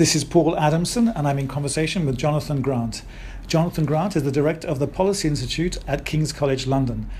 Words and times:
This 0.00 0.16
is 0.16 0.24
Paul 0.24 0.58
Adamson, 0.58 1.08
and 1.08 1.28
I'm 1.28 1.38
in 1.38 1.46
conversation 1.46 2.06
with 2.06 2.16
Jonathan 2.16 2.62
Grant. 2.62 3.02
Jonathan 3.46 3.84
Grant 3.84 4.16
is 4.16 4.22
the 4.22 4.32
director 4.32 4.66
of 4.66 4.78
the 4.78 4.86
Policy 4.86 5.28
Institute 5.28 5.76
at 5.86 6.06
King's 6.06 6.32
College 6.32 6.66
London. 6.66 7.10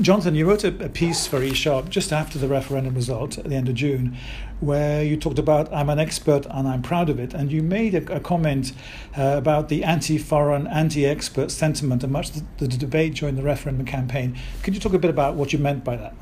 Jonathan, 0.00 0.34
you 0.34 0.48
wrote 0.48 0.64
a, 0.64 0.72
piece 0.88 1.28
for 1.28 1.38
eSharp 1.38 1.88
just 1.88 2.12
after 2.12 2.36
the 2.36 2.48
referendum 2.48 2.96
result 2.96 3.38
at 3.38 3.44
the 3.44 3.54
end 3.54 3.68
of 3.68 3.76
June, 3.76 4.16
where 4.58 5.04
you 5.04 5.16
talked 5.16 5.38
about 5.38 5.72
I'm 5.72 5.88
an 5.88 6.00
expert 6.00 6.46
and 6.50 6.66
I'm 6.66 6.82
proud 6.82 7.10
of 7.10 7.20
it, 7.20 7.32
and 7.32 7.52
you 7.52 7.62
made 7.62 7.94
a, 7.94 8.16
a 8.16 8.18
comment 8.18 8.72
uh, 9.16 9.36
about 9.36 9.68
the 9.68 9.84
anti-foreign, 9.84 10.66
anti-expert 10.66 11.52
sentiment 11.52 12.02
and 12.02 12.12
much 12.12 12.32
the, 12.32 12.44
the, 12.58 12.66
debate 12.66 13.14
during 13.14 13.36
the 13.36 13.44
referendum 13.44 13.86
campaign. 13.86 14.36
Could 14.64 14.74
you 14.74 14.80
talk 14.80 14.94
a 14.94 14.98
bit 14.98 15.10
about 15.10 15.36
what 15.36 15.52
you 15.52 15.60
meant 15.60 15.84
by 15.84 15.96
that? 15.96 16.12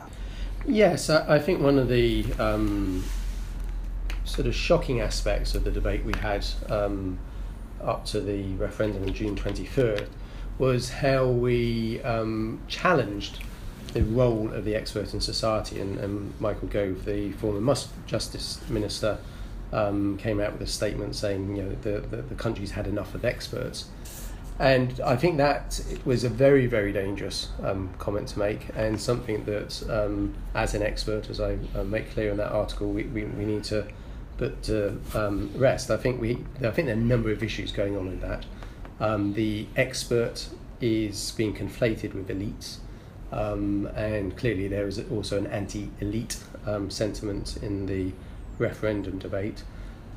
Yes, 0.66 1.08
I, 1.08 1.36
I 1.36 1.38
think 1.38 1.62
one 1.62 1.78
of 1.78 1.88
the 1.88 2.26
um, 2.38 3.04
sort 4.24 4.46
of 4.46 4.54
shocking 4.54 5.00
aspects 5.00 5.54
of 5.54 5.64
the 5.64 5.70
debate 5.70 6.04
we 6.04 6.12
had 6.18 6.46
um, 6.68 7.18
up 7.82 8.04
to 8.06 8.20
the 8.20 8.42
referendum 8.54 9.02
on 9.04 9.12
June 9.12 9.36
23rd 9.36 10.08
was 10.58 10.88
how 10.88 11.26
we 11.26 12.00
um, 12.02 12.60
challenged 12.68 13.42
the 13.92 14.02
role 14.02 14.52
of 14.52 14.64
the 14.64 14.74
expert 14.74 15.12
in 15.14 15.20
society. 15.20 15.80
And, 15.80 15.98
and 15.98 16.40
Michael 16.40 16.68
Gove, 16.68 17.04
the 17.04 17.32
former 17.32 17.74
Justice 18.06 18.60
Minister, 18.68 19.18
um, 19.72 20.16
came 20.18 20.40
out 20.40 20.52
with 20.52 20.62
a 20.62 20.66
statement 20.66 21.16
saying, 21.16 21.56
you 21.56 21.62
know, 21.62 21.76
the, 21.82 22.00
the, 22.00 22.22
the 22.22 22.34
country's 22.34 22.72
had 22.72 22.86
enough 22.86 23.14
of 23.14 23.24
experts. 23.24 23.86
And 24.60 25.00
I 25.00 25.16
think 25.16 25.38
that 25.38 25.80
was 26.04 26.22
a 26.22 26.28
very, 26.28 26.66
very 26.66 26.92
dangerous 26.92 27.48
um, 27.64 27.92
comment 27.98 28.28
to 28.28 28.38
make, 28.38 28.68
and 28.76 29.00
something 29.00 29.44
that, 29.46 29.82
um, 29.90 30.34
as 30.54 30.74
an 30.74 30.82
expert, 30.82 31.28
as 31.28 31.40
I 31.40 31.58
uh, 31.74 31.82
make 31.82 32.12
clear 32.12 32.30
in 32.30 32.36
that 32.36 32.52
article, 32.52 32.92
we, 32.92 33.02
we, 33.04 33.24
we 33.24 33.44
need 33.44 33.64
to 33.64 33.88
put 34.36 34.62
to 34.64 34.98
um, 35.14 35.50
rest. 35.56 35.90
I 35.90 35.96
think 35.96 36.20
we, 36.20 36.38
I 36.62 36.70
think 36.70 36.86
there 36.86 36.96
are 36.96 36.98
a 36.98 37.02
number 37.02 37.30
of 37.30 37.42
issues 37.42 37.72
going 37.72 37.96
on 37.96 38.08
in 38.08 38.20
that. 38.20 38.46
Um, 39.00 39.34
the 39.34 39.66
expert 39.76 40.48
is 40.80 41.32
being 41.32 41.54
conflated 41.54 42.14
with 42.14 42.28
elites. 42.28 42.78
Um, 43.32 43.86
and 43.96 44.36
clearly 44.36 44.68
there 44.68 44.86
is 44.86 45.00
also 45.10 45.38
an 45.38 45.46
anti-elite 45.48 46.38
um, 46.66 46.90
sentiment 46.90 47.56
in 47.62 47.86
the 47.86 48.12
referendum 48.58 49.18
debate. 49.18 49.64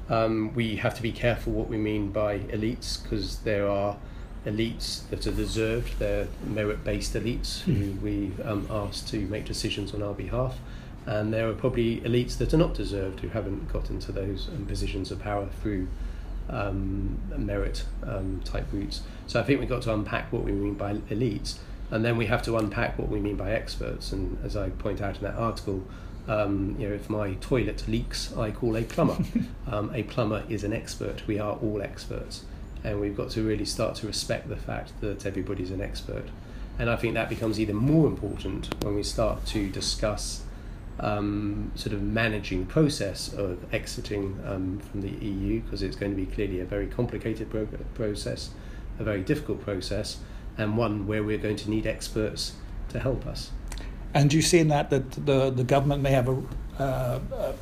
Um, 0.09 0.53
we 0.53 0.75
have 0.77 0.93
to 0.95 1.01
be 1.01 1.11
careful 1.11 1.53
what 1.53 1.67
we 1.67 1.77
mean 1.77 2.11
by 2.11 2.39
elites 2.39 3.01
because 3.01 3.39
there 3.39 3.67
are 3.67 3.97
elites 4.45 5.07
that 5.09 5.27
are 5.27 5.31
deserved, 5.31 5.99
they're 5.99 6.27
merit-based 6.45 7.13
elites 7.13 7.61
who 7.61 7.73
hmm. 7.73 8.03
we 8.03 8.31
um, 8.43 8.67
ask 8.69 9.07
to 9.07 9.19
make 9.27 9.45
decisions 9.45 9.93
on 9.93 10.01
our 10.01 10.13
behalf, 10.13 10.57
and 11.07 11.33
there 11.33 11.49
are 11.49 11.53
probably 11.53 12.01
elites 12.01 12.37
that 12.37 12.53
are 12.53 12.57
not 12.57 12.75
deserved 12.75 13.21
who 13.21 13.29
haven't 13.29 13.71
got 13.73 13.89
into 13.89 14.11
those 14.11 14.49
um, 14.49 14.65
positions 14.67 15.09
of 15.09 15.19
power 15.19 15.47
through 15.61 15.87
um, 16.49 17.19
merit 17.35 17.83
type 18.45 18.67
routes. 18.71 19.01
So 19.25 19.39
I 19.39 19.43
think 19.43 19.59
we've 19.59 19.67
got 19.67 19.81
to 19.83 19.93
unpack 19.93 20.31
what 20.31 20.43
we 20.43 20.51
mean 20.51 20.75
by 20.75 20.93
elites 20.93 21.57
and 21.89 22.03
then 22.03 22.17
we 22.17 22.25
have 22.25 22.41
to 22.43 22.57
unpack 22.57 22.97
what 22.97 23.09
we 23.09 23.19
mean 23.19 23.37
by 23.37 23.51
experts. 23.51 24.11
And 24.11 24.37
as 24.43 24.57
I 24.57 24.69
point 24.69 25.01
out 25.01 25.17
in 25.17 25.23
that 25.23 25.35
article, 25.35 25.83
um, 26.27 26.75
you 26.77 26.89
know, 26.89 26.95
if 26.95 27.09
my 27.09 27.35
toilet 27.35 27.87
leaks, 27.87 28.35
I 28.35 28.51
call 28.51 28.75
a 28.75 28.83
plumber. 28.83 29.17
um, 29.67 29.93
a 29.93 30.03
plumber 30.03 30.43
is 30.49 30.63
an 30.63 30.73
expert. 30.73 31.25
We 31.25 31.39
are 31.39 31.53
all 31.53 31.81
experts, 31.81 32.43
and 32.83 32.99
we've 32.99 33.15
got 33.15 33.29
to 33.31 33.43
really 33.43 33.63
start 33.63 33.95
to 33.97 34.07
respect 34.07 34.49
the 34.49 34.57
fact 34.57 34.99
that 34.99 35.25
everybody's 35.25 35.71
an 35.71 35.81
expert. 35.81 36.25
And 36.77 36.89
I 36.89 36.97
think 36.97 37.13
that 37.13 37.29
becomes 37.29 37.59
even 37.59 37.75
more 37.75 38.05
important 38.07 38.75
when 38.83 38.95
we 38.95 39.03
start 39.03 39.45
to 39.47 39.69
discuss 39.69 40.43
um, 40.99 41.71
sort 41.75 41.93
of 41.93 42.01
managing 42.01 42.65
process 42.65 43.31
of 43.33 43.71
exiting 43.73 44.39
um, 44.45 44.79
from 44.79 45.01
the 45.01 45.09
EU, 45.09 45.61
because 45.61 45.83
it's 45.83 45.95
going 45.95 46.11
to 46.11 46.15
be 46.15 46.25
clearly 46.25 46.59
a 46.59 46.65
very 46.65 46.87
complicated 46.87 47.49
pro- 47.49 47.67
process, 47.93 48.51
a 48.99 49.03
very 49.03 49.21
difficult 49.21 49.61
process 49.61 50.17
and 50.57 50.77
one 50.77 51.05
where 51.05 51.23
we're 51.23 51.37
going 51.37 51.55
to 51.55 51.69
need 51.69 51.85
experts 51.85 52.53
to 52.89 52.99
help 52.99 53.25
us. 53.27 53.51
And 54.13 54.29
do 54.29 54.35
you 54.35 54.41
see 54.41 54.59
in 54.59 54.69
that 54.69 54.89
that 54.89 55.11
the, 55.11 55.51
the 55.51 55.63
government 55.63 56.01
may 56.01 56.11
have 56.11 56.27
a, 56.27 56.41
uh, 56.79 57.19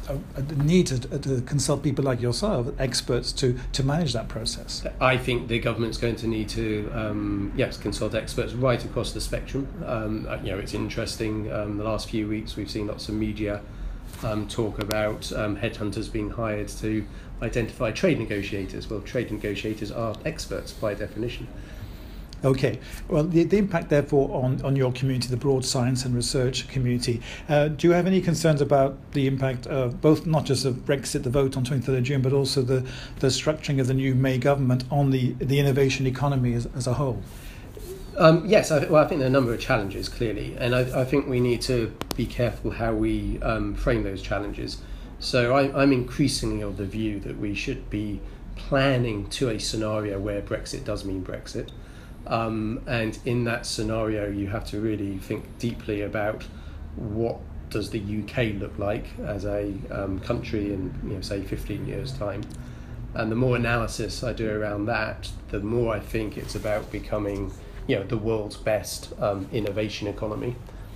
a, 0.07 0.17
a 0.35 0.41
need 0.41 0.87
to, 0.87 0.99
to, 0.99 1.41
consult 1.41 1.83
people 1.83 2.03
like 2.03 2.21
yourself, 2.21 2.67
experts, 2.79 3.31
to, 3.33 3.57
to 3.71 3.83
manage 3.83 4.13
that 4.13 4.27
process? 4.27 4.85
I 4.99 5.17
think 5.17 5.47
the 5.47 5.59
government's 5.59 5.97
going 5.97 6.17
to 6.17 6.27
need 6.27 6.49
to, 6.49 6.91
um, 6.93 7.53
yes, 7.55 7.77
consult 7.77 8.13
experts 8.13 8.53
right 8.53 8.83
across 8.83 9.13
the 9.13 9.21
spectrum. 9.21 9.67
Um, 9.85 10.27
uh, 10.27 10.37
you 10.37 10.51
know, 10.51 10.59
it's 10.59 10.73
interesting. 10.73 11.51
Um, 11.51 11.77
the 11.77 11.83
last 11.83 12.09
few 12.09 12.27
weeks, 12.27 12.55
we've 12.55 12.69
seen 12.69 12.87
lots 12.87 13.07
of 13.07 13.15
media 13.15 13.61
um, 14.23 14.47
talk 14.47 14.79
about 14.79 15.31
um, 15.33 15.57
headhunters 15.57 16.11
being 16.11 16.29
hired 16.29 16.67
to 16.67 17.05
identify 17.41 17.91
trade 17.91 18.19
negotiators. 18.19 18.89
Well, 18.89 19.01
trade 19.01 19.31
negotiators 19.31 19.91
are 19.91 20.15
experts 20.25 20.73
by 20.73 20.93
definition. 20.93 21.47
Okay. 22.45 22.79
Well, 23.07 23.23
the, 23.23 23.43
the 23.43 23.57
impact, 23.57 23.89
therefore, 23.89 24.43
on, 24.43 24.61
on 24.63 24.75
your 24.75 24.91
community, 24.91 25.29
the 25.29 25.37
broad 25.37 25.65
science 25.65 26.05
and 26.05 26.15
research 26.15 26.67
community, 26.67 27.19
uh, 27.49 27.69
do 27.69 27.87
you 27.87 27.93
have 27.93 28.05
any 28.05 28.21
concerns 28.21 28.61
about 28.61 29.13
the 29.13 29.25
impact 29.25 29.65
of 29.65 29.99
both 29.99 30.27
not 30.27 30.45
just 30.45 30.63
of 30.63 30.75
Brexit, 30.85 31.23
the 31.23 31.31
vote 31.31 31.57
on 31.57 31.65
23rd 31.65 31.97
of 31.97 32.03
June, 32.03 32.21
but 32.21 32.33
also 32.33 32.61
the, 32.61 32.87
the 33.19 33.27
structuring 33.27 33.81
of 33.81 33.87
the 33.87 33.95
new 33.95 34.13
May 34.13 34.37
government 34.37 34.83
on 34.91 35.09
the, 35.09 35.33
the 35.39 35.59
innovation 35.59 36.05
economy 36.05 36.53
as, 36.53 36.67
as 36.75 36.85
a 36.85 36.93
whole? 36.93 37.19
Um, 38.15 38.45
yes, 38.45 38.69
I, 38.69 38.85
well, 38.85 39.03
I 39.03 39.07
think 39.07 39.19
there 39.19 39.27
are 39.27 39.29
a 39.29 39.33
number 39.33 39.53
of 39.53 39.59
challenges, 39.59 40.07
clearly, 40.07 40.55
and 40.59 40.75
I, 40.75 41.01
I 41.01 41.03
think 41.03 41.27
we 41.27 41.39
need 41.39 41.61
to 41.63 41.91
be 42.15 42.27
careful 42.27 42.69
how 42.71 42.93
we 42.93 43.41
um, 43.41 43.73
frame 43.73 44.03
those 44.03 44.21
challenges. 44.21 44.77
So 45.19 45.55
I, 45.55 45.81
I'm 45.81 45.91
increasingly 45.91 46.61
of 46.61 46.77
the 46.77 46.85
view 46.85 47.19
that 47.21 47.39
we 47.39 47.55
should 47.55 47.89
be 47.89 48.21
planning 48.55 49.27
to 49.29 49.49
a 49.49 49.59
scenario 49.59 50.19
where 50.19 50.41
Brexit 50.43 50.85
does 50.85 51.03
mean 51.03 51.25
Brexit. 51.25 51.69
Um, 52.27 52.81
and 52.87 53.17
in 53.25 53.43
that 53.45 53.65
scenario, 53.65 54.29
you 54.29 54.47
have 54.47 54.65
to 54.67 54.79
really 54.79 55.17
think 55.17 55.57
deeply 55.59 56.01
about 56.01 56.43
what 56.95 57.37
does 57.69 57.89
the 57.89 57.99
UK 57.99 58.59
look 58.59 58.77
like 58.79 59.07
as 59.25 59.45
a 59.45 59.73
um, 59.91 60.19
country 60.19 60.73
in, 60.73 60.93
you 61.03 61.15
know, 61.15 61.21
say, 61.21 61.41
15 61.41 61.85
years' 61.85 62.11
time. 62.11 62.43
And 63.13 63.31
the 63.31 63.35
more 63.35 63.55
analysis 63.55 64.23
I 64.23 64.33
do 64.33 64.49
around 64.49 64.85
that, 64.85 65.29
the 65.49 65.59
more 65.59 65.95
I 65.95 65.99
think 65.99 66.37
it's 66.37 66.55
about 66.55 66.91
becoming, 66.91 67.51
you 67.87 67.95
know, 67.97 68.03
the 68.03 68.17
world's 68.17 68.57
best 68.57 69.13
um, 69.21 69.47
innovation 69.51 70.07
economy, 70.07 70.55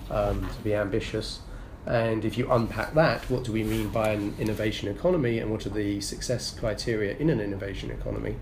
um, 0.09 0.49
to 0.49 0.63
be 0.63 0.73
ambitious. 0.73 1.39
And 1.85 2.25
if 2.25 2.37
you 2.37 2.51
unpack 2.51 2.93
that, 2.95 3.29
what 3.29 3.43
do 3.43 3.51
we 3.51 3.63
mean 3.63 3.89
by 3.89 4.09
an 4.09 4.35
innovation 4.37 4.89
economy 4.89 5.39
and 5.39 5.49
what 5.49 5.65
are 5.65 5.69
the 5.69 6.01
success 6.01 6.51
criteria 6.51 7.15
in 7.17 7.29
an 7.29 7.39
innovation 7.39 7.89
economy? 7.89 8.35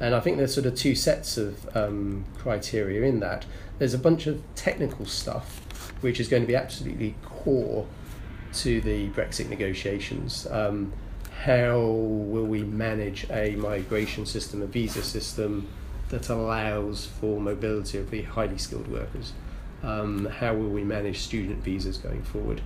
And 0.00 0.14
I 0.14 0.20
think 0.20 0.36
there's 0.36 0.54
sort 0.54 0.66
of 0.66 0.74
two 0.74 0.94
sets 0.94 1.36
of 1.36 1.76
um, 1.76 2.24
criteria 2.38 3.02
in 3.02 3.20
that. 3.20 3.46
There's 3.78 3.94
a 3.94 3.98
bunch 3.98 4.26
of 4.26 4.42
technical 4.54 5.06
stuff 5.06 5.60
which 6.00 6.20
is 6.20 6.28
going 6.28 6.42
to 6.42 6.46
be 6.46 6.56
absolutely 6.56 7.14
core 7.24 7.86
to 8.52 8.80
the 8.80 9.08
Brexit 9.10 9.48
negotiations. 9.48 10.46
Um, 10.50 10.92
how 11.44 11.78
will 11.78 12.44
we 12.44 12.62
manage 12.62 13.26
a 13.30 13.56
migration 13.56 14.26
system, 14.26 14.62
a 14.62 14.66
visa 14.66 15.02
system 15.02 15.68
that 16.10 16.28
allows 16.28 17.06
for 17.06 17.40
mobility 17.40 17.98
of 17.98 18.10
the 18.10 18.22
highly 18.22 18.58
skilled 18.58 18.88
workers? 18.88 19.32
Um, 19.82 20.26
how 20.26 20.54
will 20.54 20.70
we 20.70 20.84
manage 20.84 21.20
student 21.20 21.62
visas 21.62 21.98
going 21.98 22.22
forward? 22.22 22.62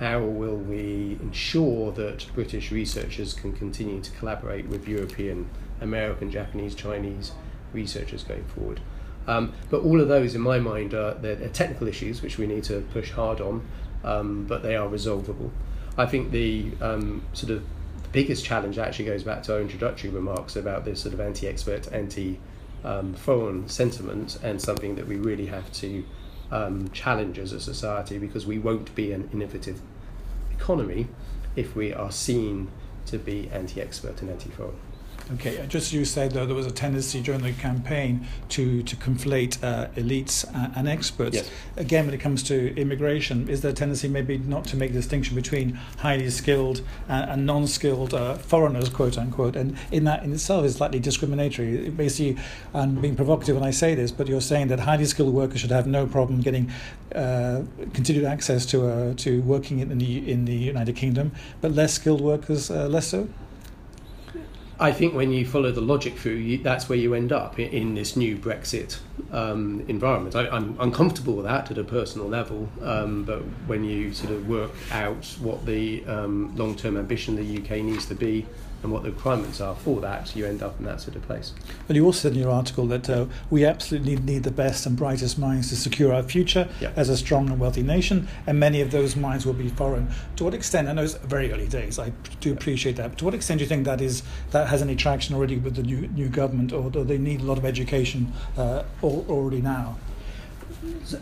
How 0.00 0.20
will 0.20 0.56
we 0.56 1.18
ensure 1.20 1.92
that 1.92 2.26
British 2.34 2.72
researchers 2.72 3.34
can 3.34 3.52
continue 3.52 4.00
to 4.00 4.10
collaborate 4.12 4.66
with 4.66 4.88
European 4.88 5.48
American, 5.80 6.30
Japanese, 6.30 6.74
Chinese 6.74 7.32
researchers 7.72 8.24
going 8.24 8.44
forward. 8.44 8.80
Um, 9.26 9.52
but 9.70 9.82
all 9.82 10.00
of 10.00 10.08
those, 10.08 10.34
in 10.34 10.40
my 10.40 10.58
mind, 10.58 10.94
are 10.94 11.14
they're, 11.14 11.36
they're, 11.36 11.48
technical 11.48 11.86
issues 11.86 12.22
which 12.22 12.38
we 12.38 12.46
need 12.46 12.64
to 12.64 12.80
push 12.92 13.10
hard 13.10 13.40
on, 13.40 13.66
um, 14.02 14.46
but 14.46 14.62
they 14.62 14.74
are 14.74 14.88
resolvable. 14.88 15.52
I 15.96 16.06
think 16.06 16.30
the 16.30 16.72
um, 16.80 17.22
sort 17.32 17.52
of 17.52 17.62
the 18.02 18.08
biggest 18.12 18.44
challenge 18.44 18.78
actually 18.78 19.04
goes 19.04 19.22
back 19.22 19.42
to 19.44 19.54
our 19.54 19.60
introductory 19.60 20.10
remarks 20.10 20.56
about 20.56 20.84
this 20.84 21.00
sort 21.00 21.14
of 21.14 21.20
anti-expert, 21.20 21.92
anti-foreign 21.92 23.58
um, 23.58 23.68
sentiment, 23.68 24.38
and 24.42 24.60
something 24.60 24.94
that 24.96 25.06
we 25.06 25.16
really 25.16 25.46
have 25.46 25.70
to 25.74 26.04
um, 26.50 26.90
challenge 26.90 27.38
as 27.38 27.52
a 27.52 27.60
society 27.60 28.18
because 28.18 28.46
we 28.46 28.58
won't 28.58 28.94
be 28.94 29.12
an 29.12 29.28
innovative 29.32 29.80
economy 30.52 31.06
if 31.56 31.74
we 31.74 31.92
are 31.92 32.10
seen 32.10 32.70
to 33.06 33.18
be 33.18 33.48
anti-expert 33.50 34.20
and 34.20 34.30
anti-foreign. 34.30 34.76
Okay, 35.34 35.64
just 35.68 35.88
as 35.88 35.92
you 35.92 36.04
said, 36.04 36.32
though, 36.32 36.44
there 36.44 36.56
was 36.56 36.66
a 36.66 36.72
tendency 36.72 37.20
during 37.20 37.42
the 37.42 37.52
campaign 37.52 38.26
to, 38.48 38.82
to 38.82 38.96
conflate 38.96 39.62
uh, 39.62 39.88
elites 39.94 40.44
and 40.76 40.88
experts. 40.88 41.36
Yes. 41.36 41.50
Again, 41.76 42.06
when 42.06 42.14
it 42.14 42.18
comes 42.18 42.42
to 42.44 42.74
immigration, 42.76 43.48
is 43.48 43.60
there 43.60 43.70
a 43.70 43.74
tendency 43.74 44.08
maybe 44.08 44.38
not 44.38 44.64
to 44.66 44.76
make 44.76 44.90
a 44.90 44.94
distinction 44.94 45.36
between 45.36 45.74
highly 45.98 46.28
skilled 46.30 46.82
and, 47.08 47.30
and 47.30 47.46
non 47.46 47.66
skilled 47.68 48.12
uh, 48.12 48.34
foreigners, 48.34 48.88
quote 48.88 49.16
unquote? 49.16 49.54
And 49.54 49.76
in 49.92 50.04
that 50.04 50.24
in 50.24 50.32
itself 50.32 50.64
is 50.64 50.76
slightly 50.76 50.98
discriminatory. 50.98 51.90
Basically, 51.90 52.42
I'm 52.74 53.00
being 53.00 53.14
provocative 53.14 53.54
when 53.54 53.64
I 53.64 53.70
say 53.70 53.94
this, 53.94 54.10
but 54.10 54.26
you're 54.26 54.40
saying 54.40 54.68
that 54.68 54.80
highly 54.80 55.04
skilled 55.04 55.32
workers 55.32 55.60
should 55.60 55.70
have 55.70 55.86
no 55.86 56.06
problem 56.06 56.40
getting 56.40 56.72
uh, 57.14 57.62
continued 57.92 58.24
access 58.24 58.66
to, 58.66 58.86
uh, 58.86 59.14
to 59.14 59.42
working 59.42 59.78
in 59.78 59.96
the, 59.98 60.30
in 60.30 60.44
the 60.44 60.54
United 60.54 60.96
Kingdom, 60.96 61.30
but 61.60 61.72
less 61.72 61.94
skilled 61.94 62.20
workers 62.20 62.70
uh, 62.70 62.88
less 62.88 63.08
so? 63.08 63.28
I 64.80 64.92
think 64.92 65.14
when 65.14 65.30
you 65.30 65.46
follow 65.46 65.70
the 65.70 65.82
logic 65.82 66.16
through, 66.16 66.36
you, 66.36 66.58
that's 66.58 66.88
where 66.88 66.96
you 66.96 67.12
end 67.12 67.32
up 67.32 67.58
in, 67.58 67.68
in 67.68 67.94
this 67.94 68.16
new 68.16 68.38
Brexit 68.38 68.98
um, 69.30 69.84
environment. 69.88 70.34
I, 70.34 70.56
am 70.56 70.74
uncomfortable 70.80 71.34
with 71.34 71.44
that 71.44 71.70
at 71.70 71.76
a 71.76 71.84
personal 71.84 72.28
level, 72.28 72.66
um, 72.82 73.24
but 73.24 73.40
when 73.66 73.84
you 73.84 74.14
sort 74.14 74.32
of 74.32 74.48
work 74.48 74.70
out 74.90 75.26
what 75.40 75.66
the 75.66 76.02
um, 76.06 76.56
long 76.56 76.74
term 76.76 76.96
ambition 76.96 77.36
the 77.36 77.58
UK 77.58 77.82
needs 77.84 78.06
to 78.06 78.14
be 78.14 78.46
and 78.82 78.92
what 78.92 79.02
the 79.02 79.10
requirements 79.10 79.60
are 79.60 79.74
for 79.74 80.00
that, 80.00 80.34
you 80.34 80.46
end 80.46 80.62
up 80.62 80.78
in 80.78 80.86
that 80.86 81.00
sort 81.00 81.16
of 81.16 81.22
place. 81.22 81.52
Well, 81.88 81.96
you 81.96 82.04
also 82.04 82.28
said 82.28 82.32
in 82.32 82.38
your 82.38 82.50
article 82.50 82.86
that 82.86 83.08
uh, 83.10 83.26
we 83.50 83.64
absolutely 83.64 84.16
need 84.16 84.42
the 84.42 84.50
best 84.50 84.86
and 84.86 84.96
brightest 84.96 85.38
minds 85.38 85.68
to 85.68 85.76
secure 85.76 86.12
our 86.14 86.22
future 86.22 86.68
yeah. 86.80 86.92
as 86.96 87.08
a 87.08 87.16
strong 87.16 87.50
and 87.50 87.60
wealthy 87.60 87.82
nation, 87.82 88.28
and 88.46 88.58
many 88.58 88.80
of 88.80 88.90
those 88.90 89.16
minds 89.16 89.44
will 89.44 89.52
be 89.52 89.68
foreign. 89.68 90.08
To 90.36 90.44
what 90.44 90.54
extent? 90.54 90.88
I 90.88 90.92
know 90.92 91.02
it's 91.02 91.14
very 91.14 91.52
early 91.52 91.68
days. 91.68 91.98
I 91.98 92.12
do 92.40 92.52
appreciate 92.52 92.96
that. 92.96 93.10
But 93.10 93.18
to 93.18 93.24
what 93.24 93.34
extent 93.34 93.58
do 93.58 93.64
you 93.64 93.68
think 93.68 93.84
that 93.84 94.00
is 94.00 94.22
that 94.50 94.68
has 94.68 94.82
any 94.82 94.96
traction 94.96 95.34
already 95.34 95.56
with 95.56 95.76
the 95.76 95.82
new 95.82 96.08
new 96.08 96.28
government, 96.28 96.72
or 96.72 96.90
do 96.90 97.04
they 97.04 97.18
need 97.18 97.40
a 97.40 97.44
lot 97.44 97.58
of 97.58 97.64
education 97.64 98.32
uh, 98.56 98.84
already 99.02 99.60
now? 99.60 99.96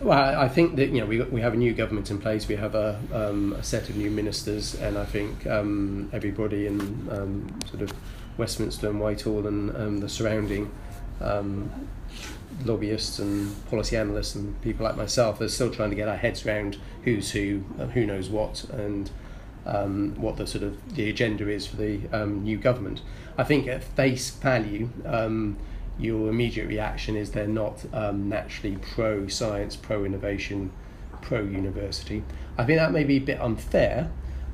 Well, 0.00 0.40
I 0.40 0.48
think 0.48 0.76
that 0.76 0.90
you 0.90 1.00
know 1.00 1.06
we 1.06 1.20
we 1.22 1.40
have 1.40 1.54
a 1.54 1.56
new 1.56 1.74
government 1.74 2.10
in 2.10 2.18
place. 2.18 2.46
We 2.46 2.54
have 2.56 2.76
a, 2.76 3.00
um, 3.12 3.54
a 3.54 3.62
set 3.62 3.88
of 3.88 3.96
new 3.96 4.10
ministers, 4.10 4.76
and 4.76 4.96
I 4.96 5.04
think 5.04 5.46
um, 5.48 6.08
everybody 6.12 6.66
in 6.66 6.80
um, 7.10 7.58
sort 7.68 7.82
of 7.82 7.92
Westminster 8.36 8.88
and 8.88 9.00
Whitehall 9.00 9.46
and 9.48 9.74
um, 9.76 10.00
the 10.00 10.08
surrounding 10.08 10.70
um, 11.20 11.88
lobbyists 12.64 13.18
and 13.18 13.52
policy 13.68 13.96
analysts 13.96 14.36
and 14.36 14.60
people 14.62 14.84
like 14.84 14.96
myself 14.96 15.40
are 15.40 15.48
still 15.48 15.72
trying 15.72 15.90
to 15.90 15.96
get 15.96 16.08
our 16.08 16.16
heads 16.16 16.46
around 16.46 16.78
who's 17.02 17.32
who, 17.32 17.64
and 17.78 17.90
who 17.92 18.06
knows 18.06 18.28
what, 18.28 18.62
and 18.70 19.10
um, 19.66 20.14
what 20.16 20.36
the 20.36 20.46
sort 20.46 20.62
of 20.62 20.94
the 20.94 21.10
agenda 21.10 21.48
is 21.48 21.66
for 21.66 21.76
the 21.76 21.98
new 22.26 22.58
government. 22.58 23.02
I 23.36 23.42
think 23.42 23.66
at 23.66 23.82
face 23.82 24.30
value 24.30 24.90
your 25.98 26.28
immediate 26.28 26.68
reaction 26.68 27.16
is 27.16 27.32
they're 27.32 27.46
not 27.46 27.84
um, 27.92 28.28
naturally 28.28 28.76
pro 28.76 29.26
science, 29.26 29.76
pro 29.76 30.04
innovation, 30.04 30.70
pro 31.22 31.42
university. 31.42 32.22
I 32.56 32.64
think 32.64 32.78
that 32.78 32.92
may 32.92 33.04
be 33.04 33.16
a 33.16 33.20
bit 33.20 33.40
unfair 33.40 34.10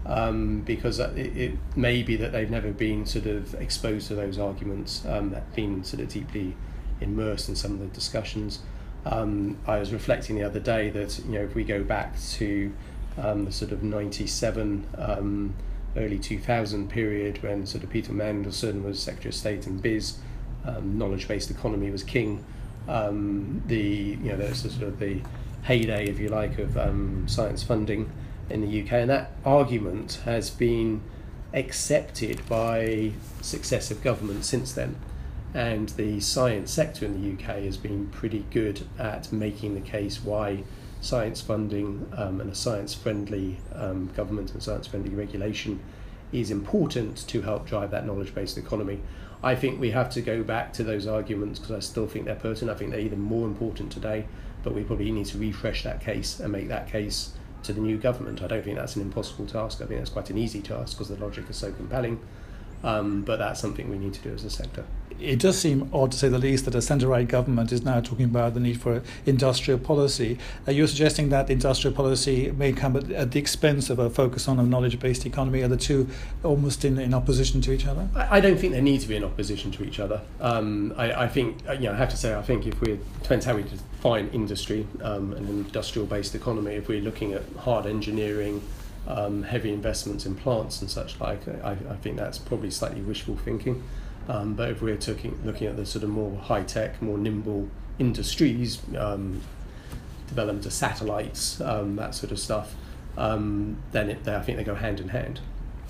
um, 0.07 0.61
because 0.63 0.99
it, 0.99 1.37
it, 1.37 1.59
may 1.77 2.03
be 2.03 2.17
that 2.17 2.33
they've 2.33 2.51
never 2.51 2.73
been 2.73 3.07
sort 3.07 3.27
of 3.27 3.55
exposed 3.55 4.09
to 4.09 4.15
those 4.15 4.39
arguments, 4.39 5.05
um, 5.07 5.31
that 5.31 5.55
been 5.55 5.85
sort 5.85 6.03
of 6.03 6.09
deeply 6.09 6.55
immersed 7.01 7.49
in 7.49 7.57
some 7.57 7.73
of 7.73 7.81
the 7.81 7.87
discussions. 7.87 8.61
Um, 9.07 9.59
I 9.67 9.79
was 9.79 9.93
reflecting 9.93 10.37
the 10.37 10.45
other 10.45 10.61
day 10.61 10.91
that 10.91 11.19
you 11.27 11.33
know 11.33 11.43
if 11.45 11.55
we 11.55 11.65
go 11.65 11.83
back 11.83 12.19
to 12.33 12.73
um, 13.19 13.45
the 13.45 13.53
sort 13.53 13.73
of 13.73 13.83
97 13.83 14.87
um, 14.97 15.55
early 15.97 16.19
2000 16.19 16.89
period 16.89 17.43
when 17.43 17.67
sort 17.67 17.85
of 17.85 17.91
Peter 17.91 18.13
Mandelson 18.13 18.83
was 18.83 19.01
Secretary 19.01 19.29
of 19.29 19.35
State 19.35 19.67
and 19.67 19.81
BIS 19.81 20.19
um, 20.67 20.99
knowledge-based 20.99 21.51
economy 21.51 21.91
was 21.91 22.03
king. 22.03 22.45
Um, 22.89 23.63
the 23.67 23.79
you 23.79 24.17
know 24.17 24.37
there's 24.37 24.61
sort 24.61 24.83
of 24.83 24.99
the 24.99 25.21
heyday, 25.63 26.07
if 26.07 26.19
you 26.19 26.29
like, 26.29 26.59
of 26.59 26.77
um, 26.77 27.27
science 27.27 27.63
funding 27.63 28.11
in 28.51 28.61
the 28.61 28.83
UK, 28.83 28.93
and 28.93 29.11
that 29.11 29.33
argument 29.45 30.21
has 30.25 30.51
been 30.51 31.03
accepted 31.55 32.47
by 32.49 33.13
successive 33.41 34.03
governments 34.03 34.49
since 34.49 34.73
then. 34.73 34.97
And 35.55 35.89
the 35.91 36.21
science 36.21 36.73
sector 36.73 37.07
in 37.07 37.15
the 37.15 37.33
UK 37.33 37.63
has 37.63 37.77
been 37.77 38.09
pretty 38.09 38.45
good 38.51 38.87
at 38.99 39.33
making 39.33 39.75
the 39.75 39.81
case 39.81 40.23
why 40.23 40.65
science 41.01 41.41
funding 41.41 42.11
um, 42.17 42.41
and 42.41 42.51
a 42.51 42.55
science 42.55 42.93
friendly 42.93 43.61
um, 43.73 44.11
government 44.17 44.53
and 44.53 44.63
science 44.63 44.87
friendly 44.87 45.15
regulation 45.15 45.79
is 46.35 46.51
important 46.51 47.27
to 47.29 47.43
help 47.43 47.67
drive 47.67 47.91
that 47.93 48.05
knowledge 48.07 48.35
based 48.35 48.59
economy. 48.59 49.01
I 49.43 49.55
think 49.55 49.81
we 49.81 49.91
have 49.91 50.11
to 50.11 50.23
go 50.23 50.43
back 50.43 50.73
to 50.75 50.85
those 50.85 51.07
arguments 51.07 51.59
because 51.59 51.77
I 51.77 51.81
still 51.81 52.07
think 52.07 52.25
they're 52.25 52.35
pertinent. 52.35 52.75
I 52.75 52.79
think 52.79 52.91
they're 52.91 53.01
even 53.01 53.21
more 53.21 53.47
important 53.47 53.93
today, 53.93 54.27
but 54.63 54.75
we 54.75 54.83
probably 54.83 55.13
need 55.13 55.27
to 55.27 55.39
refresh 55.39 55.83
that 55.85 56.01
case 56.01 56.41
and 56.41 56.51
make 56.51 56.69
that 56.69 56.89
case 56.89 57.33
to 57.63 57.73
the 57.73 57.81
new 57.81 57.97
government. 57.97 58.43
I 58.43 58.47
don't 58.47 58.65
think 58.65 58.77
that's 58.77 58.97
an 58.97 59.03
impossible 59.03 59.47
task. 59.47 59.81
I 59.81 59.87
think 59.87 60.01
that's 60.01 60.11
quite 60.11 60.31
an 60.31 60.39
easy 60.39 60.61
task 60.61 60.97
because 60.97 61.09
the 61.09 61.23
logic 61.23 61.49
is 61.49 61.57
so 61.57 61.73
compelling. 61.73 62.21
Um, 62.83 63.23
but 63.23 63.39
that's 63.39 63.61
something 63.61 63.89
we 63.91 63.99
need 63.99 64.13
to 64.15 64.21
do 64.21 64.35
as 64.35 64.45
a 64.45 64.51
sector 64.51 64.85
it 65.21 65.39
does 65.39 65.59
seem 65.59 65.89
odd, 65.93 66.13
to 66.13 66.19
say 66.19 66.29
the 66.29 66.39
least, 66.39 66.65
that 66.65 66.75
a 66.75 66.83
centre-right 66.83 67.29
government 67.29 67.73
is 67.73 67.83
now 67.83 68.01
talking 68.01 68.25
about 68.25 68.55
the 68.55 68.61
need 68.61 68.81
for 68.81 69.03
industrial 69.27 69.79
policy. 69.79 70.39
Are 70.67 70.73
you 70.73 70.87
suggesting 70.87 71.29
that 71.31 71.51
industrial 71.51 71.95
policy 71.95 72.51
may 72.53 72.73
come 72.73 72.97
at, 72.97 73.11
at 73.11 73.31
the 73.33 73.39
expense 73.39 73.91
of 73.91 73.99
a 73.99 74.11
focus 74.11 74.49
on 74.49 74.59
a 74.59 74.63
knowledge-based 74.63 75.27
economy? 75.27 75.63
Are 75.63 75.69
the 75.69 75.77
two 75.77 76.09
almost 76.43 76.85
in, 76.85 76.99
in 76.99 77.15
opposition 77.15 77.61
to 77.63 77.73
each 77.73 77.87
other? 77.87 78.09
I, 78.15 78.41
don't 78.41 78.59
think 78.59 78.73
they 78.73 78.81
need 78.81 79.01
to 79.01 79.09
be 79.09 79.17
in 79.17 79.25
opposition 79.25 79.71
to 79.73 79.85
each 79.85 80.01
other. 80.01 80.21
Um, 80.41 80.95
I, 80.97 81.25
I, 81.25 81.29
think, 81.29 81.59
uh, 81.69 81.73
you 81.73 81.87
know, 81.87 81.93
I 81.93 81.97
have 81.97 82.11
to 82.11 82.17
say, 82.17 82.35
I 82.35 82.43
think 82.43 82.67
if 82.67 82.81
we 82.81 82.99
depends 83.23 83.47
how 83.47 83.57
we 83.57 83.63
define 83.63 84.29
industry, 84.29 84.87
um, 85.03 85.33
an 85.33 85.47
industrial-based 85.49 86.35
economy. 86.35 86.75
If 86.75 86.89
we're 86.89 87.01
looking 87.01 87.33
at 87.33 87.43
hard 87.59 87.87
engineering, 87.87 88.63
um, 89.07 89.43
heavy 89.43 89.73
investments 89.73 90.27
in 90.27 90.35
plants 90.35 90.81
and 90.81 90.91
such 90.91 91.21
like, 91.21 91.47
I, 91.49 91.73
I 91.73 91.97
think 91.97 92.17
that's 92.17 92.39
probably 92.39 92.71
slightly 92.71 93.03
wishful 93.03 93.37
thinking. 93.37 93.83
Um, 94.29 94.55
but 94.55 94.71
if 94.71 94.83
we're 94.83 94.97
talking, 94.97 95.39
looking 95.45 95.67
at 95.67 95.77
the 95.77 95.85
sort 95.85 96.03
of 96.03 96.11
more 96.11 96.37
high 96.39 96.63
tech, 96.63 97.01
more 97.03 97.19
nimble 97.19 97.69
industries, 97.99 98.81
um, 98.97 99.41
development 100.29 100.67
of 100.67 100.73
satellites, 100.73 101.61
um, 101.61 101.97
that 101.97 102.15
sort 102.15 102.33
of 102.33 102.39
stuff, 102.39 102.75
um, 103.17 103.77
then 103.93 104.11
it, 104.11 104.27
I 104.27 104.41
think 104.41 104.59
they 104.59 104.65
go 104.65 104.75
hand 104.75 105.01
in 105.01 105.09
hand. 105.09 105.41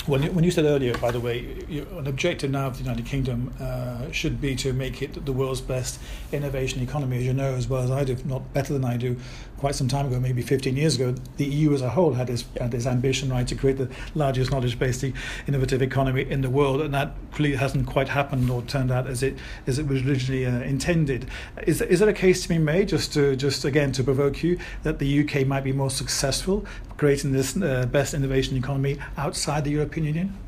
When 0.07 0.23
you, 0.23 0.33
when 0.33 0.45
you 0.45 0.51
said 0.51 0.67
earlier, 0.67 0.93
by 0.99 1.13
the 1.13 1.21
way, 1.21 1.65
you, 1.67 1.87
an 1.97 2.07
objective 2.07 2.51
now 2.51 2.67
of 2.67 2.77
the 2.77 2.83
United 2.83 3.07
Kingdom 3.07 3.55
uh, 3.59 4.11
should 4.13 4.39
be 4.39 4.55
to 4.57 4.75
make 4.75 5.01
it 5.01 5.25
the 5.25 5.33
world's 5.33 5.63
best 5.63 5.99
innovation 6.31 6.83
economy, 6.83 7.17
as 7.17 7.25
you 7.25 7.33
know 7.33 7.55
as 7.55 7.69
well 7.69 7.83
as 7.83 7.91
I 7.91 8.05
do, 8.05 8.15
not 8.27 8.53
better 8.53 8.75
than 8.75 8.85
I 8.85 8.99
do. 8.99 9.17
Quite 9.57 9.75
some 9.77 9.89
time 9.89 10.07
ago, 10.07 10.21
maybe 10.21 10.43
15 10.43 10.77
years 10.77 10.97
ago, 10.97 11.15
the 11.39 11.47
EU 11.47 11.73
as 11.73 11.81
a 11.81 11.89
whole 11.89 12.13
had 12.13 12.27
this, 12.27 12.45
had 12.61 12.71
this 12.71 12.85
ambition, 12.85 13.31
right, 13.31 13.49
to 13.49 13.55
create 13.55 13.79
the 13.79 13.89
largest 14.15 14.51
knowledge-based 14.51 15.07
innovative 15.49 15.81
economy 15.81 16.31
in 16.31 16.43
the 16.43 16.51
world, 16.51 16.83
and 16.83 16.93
that 16.93 17.15
clearly 17.33 17.57
hasn't 17.57 17.87
quite 17.87 18.11
happened 18.11 18.51
or 18.51 18.61
turned 18.61 18.91
out 18.91 19.07
as 19.07 19.23
it 19.23 19.39
as 19.67 19.79
it 19.79 19.87
was 19.87 20.03
originally 20.03 20.45
uh, 20.45 20.61
intended. 20.61 21.31
Is 21.67 21.81
is 21.81 22.01
there 22.01 22.11
a 22.11 22.13
case 22.13 22.43
to 22.43 22.49
be 22.51 22.59
made, 22.59 22.89
just 22.89 23.15
to 23.15 23.37
just 23.37 23.65
again 23.65 23.91
to 23.93 24.05
provoke 24.05 24.43
you, 24.43 24.59
that 24.83 24.99
the 24.99 25.21
UK 25.25 25.47
might 25.47 25.65
be 25.65 25.73
more 25.73 25.91
successful 25.91 26.67
creating 26.97 27.33
this 27.33 27.57
uh, 27.57 27.87
best 27.87 28.15
innovation 28.15 28.57
economy 28.57 28.99
outside 29.17 29.65
the 29.65 29.71
European 29.71 30.07
Union? 30.07 30.39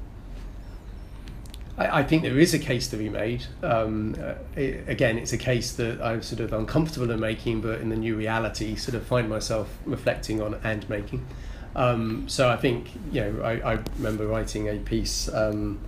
I, 1.79 2.01
I 2.01 2.03
think 2.03 2.23
there 2.23 2.39
is 2.39 2.55
a 2.55 2.59
case 2.59 2.89
to 2.89 2.97
be 2.97 3.09
made. 3.09 3.47
Um, 3.63 4.17
uh, 4.21 4.35
it, 4.59 4.89
again, 4.89 5.19
it's 5.19 5.33
a 5.33 5.39
case 5.39 5.73
that 5.73 6.01
I'm 6.01 6.23
sort 6.23 6.41
of 6.41 6.53
uncomfortable 6.53 7.11
in 7.11 7.21
making, 7.21 7.61
but 7.61 7.81
in 7.81 7.89
the 7.89 7.97
new 7.97 8.17
reality, 8.17 8.77
sort 8.77 8.95
of 8.95 9.07
find 9.07 9.29
myself 9.29 9.77
reflecting 9.85 10.41
on 10.41 10.59
and 10.65 10.89
making. 10.89 11.27
Um, 11.75 12.27
so 12.27 12.49
I 12.49 12.57
think, 12.57 12.89
you 13.13 13.21
know, 13.21 13.43
I, 13.43 13.75
I 13.75 13.79
remember 13.97 14.27
writing 14.27 14.69
a 14.69 14.77
piece 14.77 15.29
um, 15.29 15.79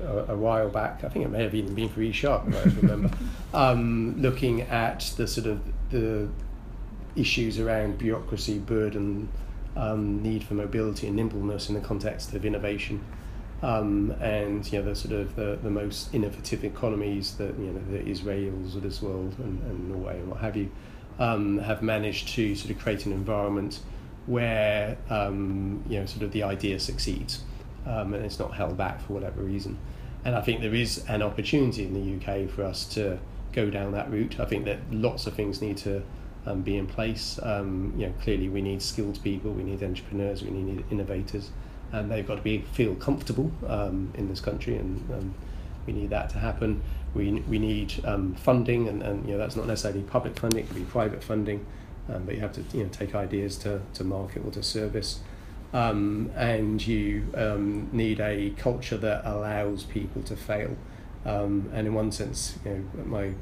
a, 0.00 0.32
a, 0.32 0.36
while 0.36 0.68
back. 0.68 1.02
I 1.02 1.08
think 1.08 1.24
it 1.24 1.30
may 1.30 1.42
have 1.42 1.54
even 1.54 1.74
been 1.74 1.88
for 1.88 2.00
eSharp, 2.00 2.54
I 2.54 2.62
remember, 2.80 3.10
um, 3.54 4.14
looking 4.22 4.62
at 4.62 5.12
the 5.16 5.26
sort 5.26 5.48
of 5.48 5.60
the 5.90 6.28
issues 7.18 7.58
around 7.58 7.98
bureaucracy, 7.98 8.58
burden, 8.58 9.28
um, 9.76 10.22
need 10.22 10.44
for 10.44 10.54
mobility 10.54 11.06
and 11.06 11.16
nimbleness 11.16 11.68
in 11.68 11.74
the 11.74 11.80
context 11.80 12.32
of 12.34 12.44
innovation. 12.44 13.04
Um, 13.60 14.12
and 14.20 14.70
you 14.70 14.78
know 14.78 14.84
the 14.84 14.94
sort 14.94 15.14
of 15.14 15.34
the, 15.34 15.58
the 15.60 15.70
most 15.70 16.14
innovative 16.14 16.64
economies 16.64 17.34
that 17.36 17.58
you 17.58 17.72
know 17.72 17.80
the 17.90 18.06
Israels 18.06 18.76
of 18.76 18.82
this 18.82 19.02
world 19.02 19.34
and, 19.38 19.60
and 19.64 19.90
Norway 19.90 20.20
and 20.20 20.28
what 20.28 20.38
have 20.38 20.56
you 20.56 20.70
um, 21.18 21.58
have 21.58 21.82
managed 21.82 22.28
to 22.30 22.54
sort 22.54 22.70
of 22.70 22.78
create 22.78 23.04
an 23.06 23.12
environment 23.12 23.80
where 24.26 24.96
um, 25.10 25.82
you 25.88 25.98
know 25.98 26.06
sort 26.06 26.22
of 26.22 26.30
the 26.30 26.44
idea 26.44 26.78
succeeds 26.78 27.42
um, 27.84 28.14
and 28.14 28.24
it's 28.24 28.38
not 28.38 28.54
held 28.54 28.76
back 28.76 29.00
for 29.00 29.14
whatever 29.14 29.40
reason. 29.42 29.76
And 30.24 30.36
I 30.36 30.40
think 30.40 30.60
there 30.60 30.74
is 30.74 31.04
an 31.08 31.22
opportunity 31.22 31.84
in 31.84 31.94
the 31.94 32.16
UK 32.16 32.48
for 32.48 32.62
us 32.62 32.84
to 32.94 33.18
go 33.52 33.70
down 33.70 33.92
that 33.92 34.10
route. 34.10 34.38
I 34.38 34.44
think 34.44 34.66
that 34.66 34.78
lots 34.90 35.26
of 35.26 35.34
things 35.34 35.62
need 35.62 35.78
to 35.78 36.02
um, 36.48 36.62
be 36.62 36.76
in 36.76 36.86
place. 36.86 37.38
Um, 37.42 37.92
you 37.96 38.06
know, 38.06 38.14
clearly 38.22 38.48
we 38.48 38.62
need 38.62 38.82
skilled 38.82 39.22
people, 39.22 39.52
we 39.52 39.62
need 39.62 39.82
entrepreneurs, 39.82 40.42
we 40.42 40.50
need 40.50 40.84
innovators, 40.90 41.50
and 41.92 42.10
they've 42.10 42.26
got 42.26 42.36
to 42.36 42.42
be 42.42 42.62
feel 42.72 42.94
comfortable 42.94 43.52
um, 43.66 44.10
in 44.14 44.28
this 44.28 44.40
country, 44.40 44.76
and 44.76 45.10
um, 45.12 45.34
we 45.86 45.92
need 45.92 46.10
that 46.10 46.30
to 46.30 46.38
happen. 46.38 46.82
We, 47.14 47.32
we 47.48 47.58
need 47.58 48.02
um, 48.04 48.34
funding, 48.34 48.88
and, 48.88 49.02
and 49.02 49.26
you 49.26 49.32
know 49.32 49.38
that's 49.38 49.56
not 49.56 49.66
necessarily 49.66 50.02
public 50.02 50.38
funding; 50.38 50.64
it 50.64 50.68
could 50.68 50.76
be 50.76 50.84
private 50.84 51.22
funding, 51.22 51.66
um, 52.08 52.24
but 52.24 52.34
you 52.34 52.40
have 52.40 52.52
to 52.54 52.64
you 52.76 52.84
know 52.84 52.90
take 52.90 53.14
ideas 53.14 53.56
to, 53.58 53.82
to 53.94 54.04
market 54.04 54.44
or 54.44 54.50
to 54.52 54.62
service. 54.62 55.20
And 55.70 56.86
you 56.86 57.26
need 57.92 58.20
a 58.20 58.50
culture 58.56 58.96
that 58.96 59.26
allows 59.26 59.84
people 59.84 60.22
to 60.22 60.34
fail. 60.34 60.76
And 61.26 61.74
in 61.74 61.92
one 61.92 62.10
sense, 62.10 62.58
you 62.64 62.70
know, 62.70 63.04
my 63.04 63.32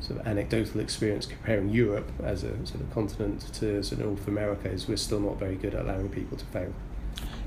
sort 0.00 0.20
of 0.20 0.26
anecdotal 0.26 0.80
experience 0.80 1.26
comparing 1.26 1.68
Europe 1.70 2.10
as 2.22 2.44
a 2.44 2.66
sort 2.66 2.80
of 2.80 2.92
continent 2.92 3.40
to 3.54 3.82
sort 3.82 4.00
of 4.00 4.06
North 4.06 4.28
America 4.28 4.68
is 4.68 4.88
we're 4.88 4.96
still 4.96 5.20
not 5.20 5.38
very 5.38 5.56
good 5.56 5.74
at 5.74 5.84
allowing 5.84 6.08
people 6.08 6.36
to 6.36 6.44
fail. 6.46 6.72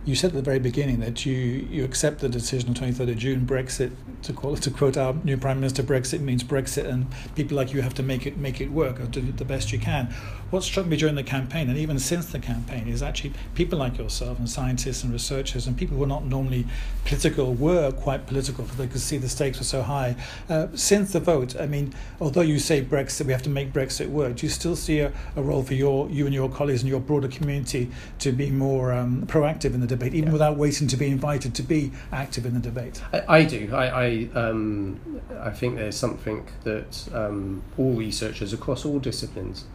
You 0.07 0.15
said 0.15 0.29
at 0.29 0.35
the 0.35 0.41
very 0.41 0.57
beginning 0.57 1.01
that 1.01 1.25
you, 1.25 1.35
you 1.35 1.83
accept 1.83 2.21
the 2.21 2.29
decision 2.29 2.69
of 2.69 2.77
23rd 2.77 3.09
of 3.09 3.17
June, 3.17 3.45
Brexit, 3.45 3.91
to, 4.23 4.31
call, 4.31 4.55
to 4.55 4.71
quote 4.71 4.95
our 4.95 5.13
new 5.25 5.35
Prime 5.35 5.59
Minister, 5.59 5.83
Brexit 5.83 6.21
means 6.21 6.45
Brexit, 6.45 6.85
and 6.85 7.07
people 7.35 7.57
like 7.57 7.73
you 7.73 7.81
have 7.81 7.93
to 7.95 8.03
make 8.03 8.25
it 8.25 8.37
make 8.37 8.61
it 8.61 8.71
work 8.71 9.01
or 9.01 9.05
do 9.05 9.21
the 9.21 9.43
best 9.43 9.73
you 9.73 9.79
can. 9.79 10.05
What 10.49 10.63
struck 10.63 10.85
me 10.85 10.95
during 10.95 11.15
the 11.15 11.23
campaign, 11.23 11.67
and 11.67 11.77
even 11.77 11.99
since 11.99 12.27
the 12.27 12.39
campaign, 12.39 12.87
is 12.87 13.03
actually 13.03 13.33
people 13.53 13.77
like 13.77 13.97
yourself 13.97 14.39
and 14.39 14.49
scientists 14.49 15.03
and 15.03 15.11
researchers 15.11 15.67
and 15.67 15.77
people 15.77 15.97
who 15.97 16.03
are 16.05 16.07
not 16.07 16.23
normally 16.23 16.65
political 17.03 17.53
were 17.53 17.91
quite 17.91 18.27
political 18.27 18.63
because 18.63 18.77
they 18.77 18.87
could 18.87 19.01
see 19.01 19.17
the 19.17 19.27
stakes 19.27 19.57
were 19.57 19.65
so 19.65 19.81
high. 19.81 20.15
Uh, 20.47 20.67
since 20.73 21.11
the 21.11 21.19
vote, 21.19 21.59
I 21.59 21.65
mean, 21.65 21.93
although 22.21 22.41
you 22.41 22.59
say 22.59 22.81
Brexit, 22.81 23.25
we 23.25 23.33
have 23.33 23.43
to 23.43 23.49
make 23.49 23.73
Brexit 23.73 24.07
work, 24.07 24.37
do 24.37 24.45
you 24.45 24.49
still 24.49 24.77
see 24.77 25.01
a, 25.01 25.11
a 25.35 25.41
role 25.41 25.63
for 25.63 25.73
your 25.73 26.09
you 26.09 26.25
and 26.25 26.33
your 26.33 26.49
colleagues 26.49 26.81
and 26.81 26.89
your 26.89 27.01
broader 27.01 27.27
community 27.27 27.91
to 28.19 28.31
be 28.31 28.49
more 28.49 28.93
um, 28.93 29.25
proactive 29.27 29.73
in 29.73 29.81
the 29.81 29.96
debate, 29.97 30.13
even 30.13 30.27
yeah. 30.27 30.33
without 30.33 30.57
waiting 30.57 30.87
to 30.87 30.97
be 30.97 31.07
invited 31.07 31.53
to 31.55 31.63
be 31.63 31.91
active 32.11 32.45
in 32.45 32.53
the 32.53 32.59
debate? 32.59 33.01
I, 33.13 33.39
I 33.39 33.43
do. 33.43 33.69
I 33.73 34.05
I, 34.05 34.29
um, 34.33 35.21
I 35.39 35.51
think 35.51 35.77
there's 35.77 35.97
something 35.97 36.47
that 36.63 37.07
um, 37.13 37.63
all 37.77 37.93
researchers 37.93 38.53
across 38.53 38.85
all 38.85 38.99
disciplines, 38.99 39.65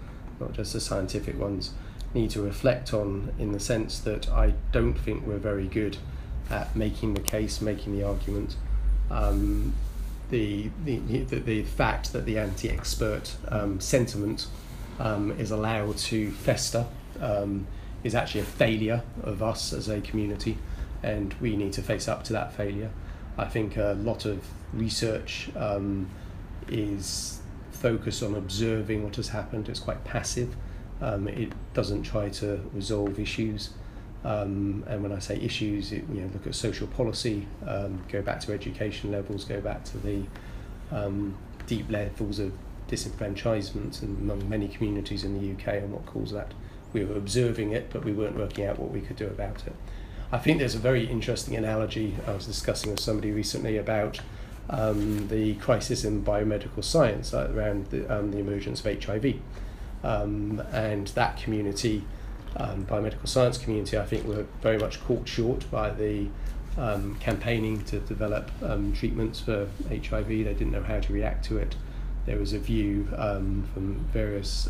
not 0.40 0.52
just 0.52 0.72
the 0.72 0.80
scientific 0.80 1.38
ones, 1.38 1.72
need 2.14 2.30
to 2.30 2.42
reflect 2.42 2.92
on 2.92 3.32
in 3.38 3.52
the 3.52 3.60
sense 3.60 3.98
that 4.00 4.28
I 4.30 4.54
don't 4.70 4.94
think 4.94 5.26
we're 5.26 5.38
very 5.38 5.66
good 5.66 5.96
at 6.50 6.74
making 6.76 7.14
the 7.14 7.20
case, 7.20 7.60
making 7.60 7.96
the 7.96 8.06
argument. 8.06 8.56
Um, 9.10 9.74
the, 10.30 10.70
the, 10.84 10.98
the, 10.98 11.38
the 11.40 11.62
fact 11.62 12.12
that 12.14 12.24
the 12.24 12.38
anti 12.38 12.70
expert 12.70 13.36
um, 13.48 13.80
sentiment 13.80 14.46
um, 14.98 15.32
is 15.32 15.50
allowed 15.50 15.98
to 15.98 16.30
fester 16.30 16.86
um, 17.20 17.66
is 18.04 18.14
actually 18.14 18.40
a 18.40 18.44
failure 18.44 19.02
of 19.22 19.42
us 19.42 19.72
as 19.72 19.88
a 19.88 20.00
community, 20.00 20.58
and 21.02 21.34
we 21.34 21.56
need 21.56 21.72
to 21.74 21.82
face 21.82 22.08
up 22.08 22.24
to 22.24 22.32
that 22.32 22.52
failure. 22.52 22.90
I 23.38 23.46
think 23.46 23.76
a 23.76 23.96
lot 23.98 24.24
of 24.24 24.44
research 24.72 25.50
um, 25.56 26.08
is 26.68 27.40
focused 27.70 28.22
on 28.22 28.34
observing 28.34 29.02
what 29.04 29.16
has 29.16 29.28
happened. 29.28 29.68
It's 29.68 29.80
quite 29.80 30.04
passive. 30.04 30.54
Um, 31.00 31.26
it 31.28 31.52
doesn't 31.74 32.04
try 32.04 32.28
to 32.28 32.60
resolve 32.72 33.18
issues. 33.18 33.70
Um, 34.24 34.84
and 34.86 35.02
when 35.02 35.12
I 35.12 35.18
say 35.18 35.36
issues, 35.40 35.90
it, 35.90 36.04
you 36.12 36.20
know, 36.20 36.30
look 36.32 36.46
at 36.46 36.54
social 36.54 36.86
policy, 36.86 37.46
um, 37.66 38.04
go 38.08 38.22
back 38.22 38.40
to 38.40 38.52
education 38.52 39.10
levels, 39.10 39.44
go 39.44 39.60
back 39.60 39.84
to 39.86 39.98
the 39.98 40.22
um, 40.92 41.36
deep 41.66 41.90
levels 41.90 42.38
of 42.38 42.52
disenfranchisement 42.88 44.02
among 44.02 44.48
many 44.48 44.68
communities 44.68 45.24
in 45.24 45.40
the 45.40 45.52
UK 45.52 45.82
and 45.82 45.92
what 45.92 46.06
caused 46.06 46.34
that. 46.34 46.52
We 46.92 47.04
were 47.04 47.16
observing 47.16 47.72
it, 47.72 47.90
but 47.90 48.04
we 48.04 48.12
weren't 48.12 48.36
working 48.36 48.66
out 48.66 48.78
what 48.78 48.90
we 48.90 49.00
could 49.00 49.16
do 49.16 49.26
about 49.26 49.66
it. 49.66 49.74
I 50.30 50.38
think 50.38 50.58
there's 50.58 50.74
a 50.74 50.78
very 50.78 51.06
interesting 51.06 51.56
analogy 51.56 52.16
I 52.26 52.32
was 52.32 52.46
discussing 52.46 52.90
with 52.90 53.00
somebody 53.00 53.32
recently 53.32 53.76
about 53.76 54.20
um, 54.70 55.28
the 55.28 55.54
crisis 55.56 56.04
in 56.04 56.24
biomedical 56.24 56.82
science 56.82 57.34
uh, 57.34 57.52
around 57.54 57.90
the, 57.90 58.08
um, 58.08 58.30
the 58.30 58.38
emergence 58.38 58.84
of 58.84 59.04
HIV. 59.04 59.36
Um, 60.02 60.62
and 60.72 61.08
that 61.08 61.36
community, 61.36 62.04
um, 62.56 62.86
biomedical 62.86 63.28
science 63.28 63.58
community, 63.58 63.98
I 63.98 64.06
think 64.06 64.26
were 64.26 64.46
very 64.62 64.78
much 64.78 65.02
caught 65.04 65.28
short 65.28 65.70
by 65.70 65.90
the 65.90 66.28
um, 66.78 67.16
campaigning 67.20 67.84
to 67.84 68.00
develop 68.00 68.50
um, 68.62 68.94
treatments 68.94 69.40
for 69.40 69.68
HIV. 69.88 70.28
They 70.28 70.44
didn't 70.44 70.72
know 70.72 70.82
how 70.82 71.00
to 71.00 71.12
react 71.12 71.44
to 71.46 71.58
it. 71.58 71.76
There 72.24 72.38
was 72.38 72.54
a 72.54 72.58
view 72.58 73.04
from 73.04 74.06
various 74.12 74.68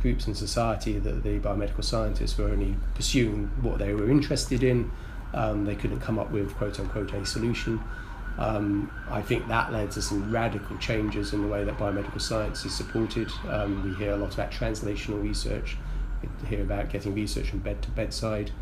groups 0.00 0.26
in 0.26 0.34
society 0.34 0.98
that 0.98 1.22
the 1.22 1.38
biomedical 1.38 1.84
scientists 1.84 2.38
were 2.38 2.48
only 2.48 2.76
pursuing 2.94 3.50
what 3.62 3.78
they 3.78 3.94
were 3.94 4.10
interested 4.10 4.62
in. 4.62 4.90
Um, 5.34 5.64
they 5.64 5.74
couldn't 5.74 6.00
come 6.00 6.18
up 6.18 6.30
with 6.30 6.54
quote 6.54 6.78
unquote 6.80 7.12
a 7.12 7.26
solution. 7.26 7.80
Um, 8.38 8.92
I 9.10 9.20
think 9.20 9.48
that 9.48 9.72
led 9.72 9.90
to 9.92 10.02
some 10.02 10.32
radical 10.32 10.78
changes 10.78 11.32
in 11.32 11.42
the 11.42 11.48
way 11.48 11.64
that 11.64 11.76
biomedical 11.76 12.20
science 12.20 12.64
is 12.64 12.74
supported. 12.74 13.28
Um, 13.48 13.82
we 13.82 13.94
hear 13.96 14.12
a 14.12 14.16
lot 14.16 14.32
about 14.34 14.52
translational 14.52 15.20
research, 15.20 15.76
we 16.22 16.48
hear 16.48 16.62
about 16.62 16.88
getting 16.88 17.14
research 17.14 17.50
from 17.50 17.58
bed 17.58 17.82
to 17.82 17.90
bedside. 17.90 18.52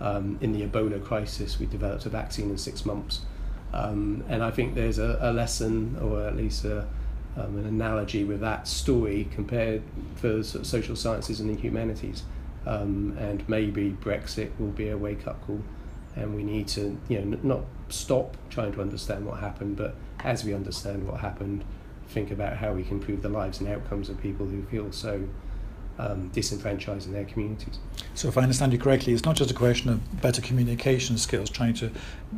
Um, 0.00 0.38
in 0.40 0.52
the 0.52 0.66
Ebola 0.66 1.02
crisis, 1.02 1.58
we 1.58 1.66
developed 1.66 2.06
a 2.06 2.08
vaccine 2.08 2.50
in 2.50 2.58
six 2.58 2.84
months. 2.86 3.22
Um, 3.72 4.24
and 4.28 4.42
I 4.42 4.52
think 4.52 4.74
there's 4.74 4.98
a, 4.98 5.18
a 5.20 5.32
lesson, 5.32 5.98
or 6.00 6.26
at 6.26 6.36
least 6.36 6.64
a, 6.64 6.86
um, 7.36 7.58
an 7.58 7.66
analogy 7.66 8.24
with 8.24 8.40
that 8.40 8.68
story 8.68 9.28
compared 9.32 9.82
for 10.16 10.42
sort 10.42 10.62
of 10.62 10.66
social 10.66 10.96
sciences 10.96 11.40
and 11.40 11.50
the 11.50 11.60
humanities. 11.60 12.22
Um, 12.66 13.16
and 13.18 13.46
maybe 13.48 13.90
Brexit 13.90 14.50
will 14.58 14.68
be 14.68 14.88
a 14.88 14.96
wake 14.96 15.26
up 15.26 15.44
call, 15.46 15.62
and 16.16 16.34
we 16.34 16.42
need 16.42 16.66
to, 16.68 16.98
you 17.08 17.18
know, 17.20 17.36
n- 17.36 17.40
not 17.42 17.60
stop 17.88 18.36
trying 18.48 18.72
to 18.72 18.80
understand 18.80 19.26
what 19.26 19.40
happened, 19.40 19.76
but 19.76 19.94
as 20.20 20.44
we 20.44 20.54
understand 20.54 21.06
what 21.06 21.20
happened, 21.20 21.64
think 22.08 22.30
about 22.30 22.56
how 22.56 22.72
we 22.72 22.82
can 22.82 22.98
improve 22.98 23.22
the 23.22 23.28
lives 23.28 23.60
and 23.60 23.68
outcomes 23.68 24.08
of 24.08 24.20
people 24.20 24.46
who 24.46 24.62
feel 24.64 24.92
so 24.92 25.28
um, 25.98 26.28
disenfranchised 26.28 27.06
in 27.06 27.12
their 27.12 27.24
communities. 27.24 27.78
So, 28.14 28.28
if 28.28 28.36
I 28.36 28.42
understand 28.42 28.72
you 28.72 28.78
correctly, 28.78 29.12
it's 29.12 29.24
not 29.24 29.36
just 29.36 29.50
a 29.50 29.54
question 29.54 29.90
of 29.90 30.20
better 30.20 30.42
communication 30.42 31.18
skills, 31.18 31.50
trying 31.50 31.74
to, 31.74 31.90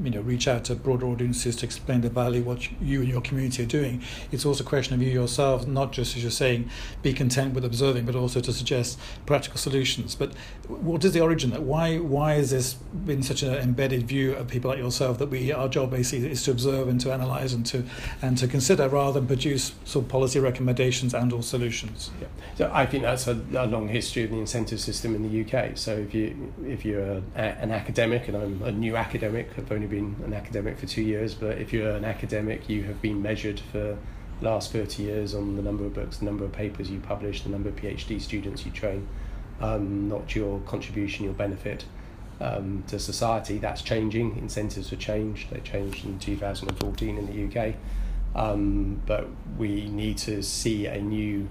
you 0.03 0.11
know, 0.11 0.21
reach 0.21 0.47
out 0.47 0.65
to 0.65 0.75
broader 0.75 1.07
audiences 1.07 1.57
to 1.57 1.67
explain 1.67 2.03
the 2.03 2.11
value 2.11 2.43
what 2.43 2.71
you 2.81 3.01
and 3.01 3.09
your 3.09 3.21
community 3.21 3.63
are 3.63 3.67
doing. 3.67 4.03
It's 4.31 4.45
also 4.45 4.63
a 4.63 4.67
question 4.67 4.95
of 4.95 5.03
you 5.03 5.11
yourself, 5.11 5.67
not 5.67 5.93
just 5.93 6.17
as 6.17 6.23
you're 6.23 6.31
saying, 6.31 6.71
be 7.03 7.13
content 7.13 7.55
with 7.55 7.65
observing, 7.65 8.05
but 8.05 8.15
also 8.15 8.41
to 8.41 8.53
suggest 8.53 8.99
practical 9.25 9.59
solutions. 9.59 10.15
But 10.15 10.35
what 10.69 11.05
is 11.05 11.13
the 11.13 11.21
origin? 11.21 11.51
That 11.51 11.63
Why 11.63 11.99
why 11.99 12.35
has 12.35 12.51
this 12.51 12.75
been 12.75 13.23
such 13.23 13.43
an 13.43 13.55
embedded 13.55 14.05
view 14.05 14.35
of 14.35 14.49
people 14.49 14.71
like 14.71 14.79
yourself 14.79 15.19
that 15.19 15.29
we 15.29 15.53
our 15.53 15.69
job 15.69 15.91
basically 15.91 16.31
is 16.31 16.43
to 16.45 16.51
observe 16.51 16.89
and 16.89 17.01
to 17.01 17.13
analyze 17.13 17.53
and 17.53 17.65
to 17.67 17.85
and 18.23 18.37
to 18.39 18.47
consider 18.49 18.89
rather 18.89 19.21
than 19.21 19.27
produce 19.27 19.73
sort 19.85 20.05
of 20.05 20.11
policy 20.11 20.39
recommendations 20.41 21.15
and 21.15 21.33
or 21.33 21.43
solutions? 21.43 22.11
Yeah. 22.21 22.29
So 22.57 22.71
I 22.73 22.87
think 22.87 23.03
that's 23.03 23.27
a 23.27 23.35
a 23.55 23.67
long 23.67 23.89
history 23.89 24.25
of 24.25 24.31
the 24.31 24.39
incentive 24.39 24.81
system 24.81 25.15
in 25.15 25.23
the 25.23 25.45
UK. 25.45 25.77
So 25.77 25.93
if 25.97 26.15
you 26.15 26.53
if 26.65 26.85
you're 26.85 27.23
an 27.35 27.71
academic, 27.71 28.29
and 28.29 28.37
I'm 28.37 28.63
a 28.63 28.73
new 28.73 28.97
academic, 28.97 29.51
I've 29.57 29.71
only 29.71 29.87
been 29.87 30.17
an 30.25 30.33
academic 30.33 30.79
for 30.79 30.87
two 30.87 31.03
years, 31.03 31.35
but 31.35 31.59
if 31.59 31.73
you're 31.73 31.93
an 31.93 32.05
academic, 32.05 32.69
you 32.69 32.85
have 32.85 33.01
been 33.01 33.23
measured 33.23 33.61
for 33.61 33.97
last 34.41 34.73
30 34.73 35.03
years 35.03 35.35
on 35.35 35.57
the 35.57 35.63
number 35.63 35.85
of 35.85 35.95
books, 35.95 36.19
the 36.19 36.25
number 36.25 36.45
of 36.45 36.53
papers 36.53 36.91
you 36.91 37.01
publish, 37.01 37.43
the 37.43 37.49
number 37.49 37.69
of 37.69 37.77
PhD 37.77 38.21
students 38.21 38.67
you 38.67 38.73
train, 38.73 39.09
um, 39.61 40.09
not 40.09 40.35
your 40.35 40.61
contribution, 40.61 41.25
your 41.25 41.35
benefit. 41.35 41.85
Um, 42.39 42.85
to 42.89 42.99
society, 42.99 43.57
that's 43.57 43.81
changing. 43.81 44.37
Incentives 44.37 44.91
have 44.91 44.99
changed. 44.99 45.49
They 45.51 45.61
changed 45.61 46.05
in 46.05 46.19
2014 46.19 47.17
in 47.17 47.27
the 47.51 47.61
UK, 47.61 47.75
um, 48.35 49.01
but 49.07 49.27
we 49.57 49.89
need 49.89 50.19
to 50.19 50.43
see 50.43 50.85
a 50.87 51.01
new 51.01 51.49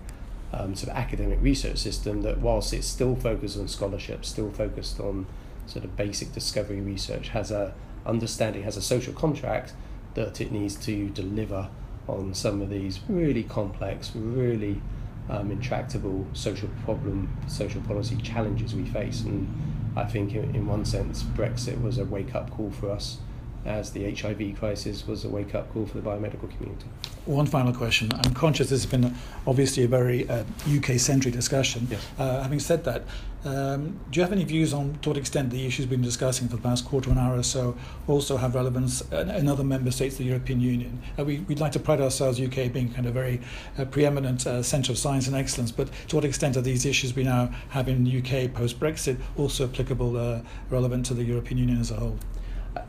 um, 0.53 0.75
sort 0.75 0.91
of 0.91 0.97
academic 0.97 1.39
research 1.41 1.77
system 1.77 2.21
that, 2.21 2.39
whilst 2.39 2.73
it's 2.73 2.87
still 2.87 3.15
focused 3.15 3.57
on 3.57 3.67
scholarship, 3.67 4.25
still 4.25 4.51
focused 4.51 4.99
on 4.99 5.25
sort 5.65 5.83
of 5.83 5.95
basic 5.95 6.31
discovery 6.33 6.81
research, 6.81 7.29
has 7.29 7.51
a 7.51 7.73
understanding, 8.05 8.63
has 8.63 8.77
a 8.77 8.81
social 8.81 9.13
contract 9.13 9.73
that 10.13 10.39
it 10.39 10.51
needs 10.51 10.75
to 10.75 11.09
deliver 11.09 11.69
on 12.07 12.33
some 12.33 12.61
of 12.61 12.69
these 12.69 12.99
really 13.09 13.43
complex, 13.43 14.11
really 14.15 14.81
um, 15.29 15.51
intractable 15.51 16.25
social 16.33 16.69
problem, 16.83 17.35
social 17.47 17.81
policy 17.81 18.15
challenges 18.17 18.75
we 18.75 18.85
face. 18.85 19.21
And 19.21 19.93
I 19.95 20.05
think, 20.05 20.33
in, 20.33 20.55
in 20.55 20.67
one 20.67 20.85
sense, 20.85 21.23
Brexit 21.23 21.81
was 21.81 21.97
a 21.97 22.05
wake 22.05 22.35
up 22.35 22.51
call 22.51 22.69
for 22.69 22.91
us 22.91 23.17
as 23.65 23.91
the 23.91 24.13
HIV 24.13 24.57
crisis 24.59 25.07
was 25.07 25.25
a 25.25 25.29
wake 25.29 25.55
up 25.55 25.71
call 25.73 25.85
for 25.85 25.99
the 25.99 26.07
biomedical 26.07 26.49
community. 26.55 26.85
One 27.25 27.47
final 27.47 27.73
question. 27.73 28.11
I'm 28.13 28.33
conscious 28.33 28.69
this 28.69 28.83
has 28.83 28.91
been 28.91 29.15
obviously 29.47 29.83
a 29.83 29.87
very 29.87 30.29
uh, 30.29 30.43
UK 30.67 30.99
centric 30.99 31.33
discussion. 31.33 31.87
Yes. 31.89 32.05
Uh, 32.19 32.43
having 32.43 32.59
said 32.59 32.83
that, 32.83 33.03
um, 33.43 33.99
do 34.09 34.19
you 34.19 34.23
have 34.23 34.31
any 34.31 34.43
views 34.43 34.73
on 34.73 34.97
to 35.01 35.09
what 35.09 35.17
extent 35.17 35.51
the 35.51 35.65
issues 35.67 35.85
we've 35.85 35.91
been 35.91 36.01
discussing 36.01 36.47
for 36.47 36.55
the 36.55 36.61
past 36.61 36.85
quarter 36.85 37.11
of 37.11 37.17
an 37.17 37.23
hour 37.23 37.37
or 37.37 37.43
so 37.43 37.77
also 38.07 38.37
have 38.37 38.55
relevance 38.55 39.01
in 39.11 39.47
other 39.47 39.63
member 39.63 39.91
states 39.91 40.15
of 40.15 40.19
the 40.19 40.25
European 40.25 40.59
Union? 40.59 41.01
Uh, 41.17 41.25
we, 41.25 41.39
would 41.39 41.59
like 41.59 41.71
to 41.71 41.79
pride 41.79 42.01
ourselves, 42.01 42.39
UK, 42.39 42.71
being 42.71 42.91
kind 42.91 43.05
of 43.07 43.13
very 43.13 43.39
uh, 43.77 43.85
preeminent 43.85 44.47
uh, 44.47 44.63
centre 44.63 44.91
of 44.91 44.97
science 44.97 45.27
and 45.27 45.35
excellence, 45.35 45.71
but 45.71 45.89
to 46.07 46.15
what 46.15 46.25
extent 46.25 46.57
are 46.57 46.61
these 46.61 46.85
issues 46.85 47.15
we 47.15 47.23
now 47.23 47.51
have 47.69 47.87
in 47.87 48.03
the 48.03 48.19
UK 48.19 48.51
post 48.53 48.79
Brexit 48.79 49.19
also 49.37 49.67
applicable, 49.67 50.17
uh, 50.17 50.41
relevant 50.71 51.05
to 51.07 51.13
the 51.13 51.23
European 51.23 51.59
Union 51.59 51.79
as 51.79 51.91
a 51.91 51.95
whole? 51.95 52.17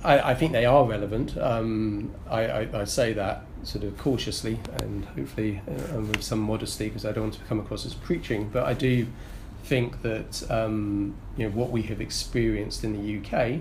I, 0.07 0.31
I 0.31 0.35
think 0.35 0.53
they 0.53 0.65
are 0.65 0.85
relevant. 0.87 1.37
Um, 1.37 2.15
I, 2.31 2.47
I, 2.47 2.81
I, 2.81 2.85
say 2.85 3.13
that 3.15 3.43
sort 3.65 3.83
of 3.83 3.99
cautiously 3.99 4.61
and 4.81 5.05
hopefully 5.05 5.61
uh, 5.69 6.01
with 6.01 6.23
some 6.23 6.39
modesty 6.39 6.87
because 6.87 7.05
I 7.05 7.11
don't 7.11 7.25
want 7.25 7.35
to 7.35 7.45
come 7.45 7.59
across 7.59 7.85
as 7.85 7.95
preaching, 7.95 8.49
but 8.49 8.65
I 8.65 8.73
do 8.73 9.09
think 9.65 10.03
that 10.03 10.49
um, 10.49 11.17
you 11.37 11.45
know 11.45 11.51
what 11.51 11.71
we 11.71 11.83
have 11.83 12.01
experienced 12.01 12.85
in 12.85 12.93
the 12.93 13.19
UK 13.19 13.59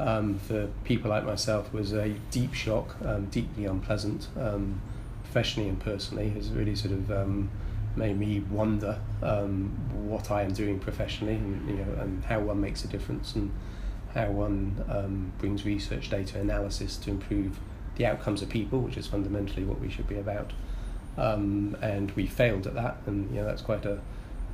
um, 0.00 0.40
for 0.40 0.68
people 0.82 1.10
like 1.10 1.24
myself 1.24 1.72
was 1.72 1.92
a 1.92 2.08
deep 2.32 2.54
shock, 2.54 2.96
um, 3.04 3.26
deeply 3.26 3.64
unpleasant, 3.64 4.26
um, 4.36 4.80
professionally 5.22 5.68
and 5.68 5.78
personally, 5.78 6.30
has 6.30 6.50
really 6.50 6.74
sort 6.74 6.92
of 6.92 7.12
um, 7.12 7.50
made 7.94 8.18
me 8.18 8.40
wonder 8.50 8.98
what 9.92 10.32
I 10.32 10.42
am 10.42 10.52
doing 10.52 10.80
professionally 10.80 11.34
and 11.34 11.68
you 11.68 11.76
know 11.76 12.02
and 12.02 12.24
how 12.24 12.40
one 12.40 12.60
makes 12.60 12.84
a 12.84 12.88
difference 12.88 13.36
and 13.36 13.52
how 14.14 14.30
one 14.30 14.84
um, 14.88 15.32
brings 15.38 15.64
research 15.64 16.10
data 16.10 16.40
analysis 16.40 16.96
to 16.98 17.10
improve 17.10 17.58
the 17.96 18.06
outcomes 18.06 18.42
of 18.42 18.48
people, 18.48 18.80
which 18.80 18.96
is 18.96 19.06
fundamentally 19.06 19.64
what 19.64 19.80
we 19.80 19.90
should 19.90 20.08
be 20.08 20.16
about. 20.16 20.52
Um, 21.16 21.76
and 21.82 22.12
we 22.12 22.26
failed 22.26 22.66
at 22.66 22.74
that, 22.74 22.98
and 23.06 23.30
you 23.30 23.40
know 23.40 23.46
that's 23.46 23.62
quite 23.62 23.84
a 23.84 24.00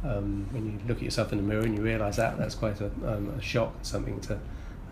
um, 0.02 0.46
when 0.50 0.66
you 0.66 0.78
look 0.86 0.98
at 0.98 1.02
yourself 1.02 1.32
in 1.32 1.38
the 1.38 1.44
mirror 1.44 1.62
and 1.62 1.74
you 1.76 1.82
realise 1.82 2.16
that 2.16 2.36
that's 2.36 2.54
quite 2.54 2.80
a, 2.80 2.86
um, 3.06 3.34
a 3.38 3.40
shock, 3.40 3.74
something 3.82 4.20
to 4.20 4.38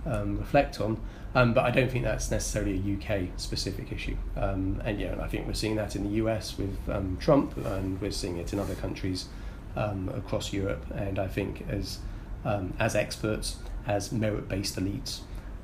um, 0.06 0.38
reflect 0.38 0.80
on. 0.80 1.00
Um, 1.34 1.54
but 1.54 1.64
I 1.64 1.70
don't 1.70 1.90
think 1.90 2.04
that's 2.04 2.30
necessarily 2.30 2.76
a 2.76 2.96
UK 2.96 3.28
specific 3.36 3.92
issue. 3.92 4.16
And 4.36 5.00
yeah, 5.00 5.16
I 5.20 5.28
think 5.28 5.46
we're 5.46 5.54
seeing 5.54 5.76
that 5.76 5.96
in 5.96 6.04
the 6.04 6.16
US 6.24 6.58
with 6.58 6.76
um, 6.88 7.16
Trump, 7.20 7.56
and 7.56 8.00
we're 8.00 8.10
seeing 8.10 8.36
it 8.36 8.52
in 8.52 8.58
other 8.58 8.74
countries 8.74 9.28
across 9.74 10.52
Europe. 10.52 10.84
And 10.94 11.18
I 11.18 11.28
think 11.28 11.64
as 11.68 12.00
as 12.44 12.94
experts, 12.94 13.56
as 13.86 14.12
merit 14.12 14.48
based 14.48 14.76
elites, 14.76 15.20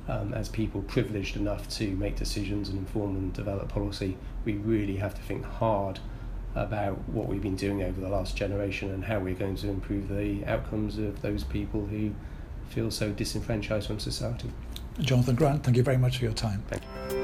um, 0.07 0.33
as 0.33 0.49
people 0.49 0.81
privileged 0.83 1.35
enough 1.35 1.67
to 1.69 1.91
make 1.91 2.15
decisions 2.15 2.69
and 2.69 2.79
inform 2.79 3.15
and 3.15 3.33
develop 3.33 3.69
policy, 3.69 4.17
we 4.45 4.53
really 4.53 4.97
have 4.97 5.13
to 5.15 5.21
think 5.21 5.45
hard 5.45 5.99
about 6.55 6.97
what 7.09 7.27
we've 7.27 7.43
been 7.43 7.55
doing 7.55 7.83
over 7.83 8.01
the 8.01 8.09
last 8.09 8.35
generation 8.35 8.91
and 8.91 9.05
how 9.05 9.19
we're 9.19 9.35
going 9.35 9.55
to 9.55 9.69
improve 9.69 10.09
the 10.09 10.43
outcomes 10.45 10.97
of 10.97 11.21
those 11.21 11.43
people 11.43 11.85
who 11.85 12.11
feel 12.69 12.89
so 12.89 13.11
disenfranchised 13.11 13.87
from 13.87 13.99
society. 13.99 14.51
Jonathan 14.99 15.35
Grant, 15.35 15.63
thank 15.63 15.77
you 15.77 15.83
very 15.83 15.97
much 15.97 16.17
for 16.17 16.25
your 16.25 16.33
time. 16.33 16.63
Thank 16.67 16.83
you. 17.13 17.18